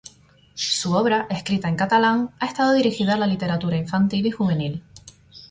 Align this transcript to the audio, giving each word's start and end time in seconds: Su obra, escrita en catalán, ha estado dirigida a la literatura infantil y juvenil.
Su 0.55 0.95
obra, 0.95 1.27
escrita 1.29 1.69
en 1.69 1.75
catalán, 1.75 2.31
ha 2.39 2.47
estado 2.47 2.73
dirigida 2.73 3.13
a 3.13 3.17
la 3.17 3.27
literatura 3.27 3.77
infantil 3.77 4.25
y 4.25 4.31
juvenil. 4.31 4.83